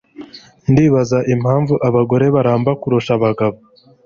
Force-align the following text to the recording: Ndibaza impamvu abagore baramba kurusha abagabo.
Ndibaza 0.71 1.17
impamvu 1.33 1.73
abagore 1.87 2.25
baramba 2.35 2.71
kurusha 2.81 3.11
abagabo. 3.17 3.57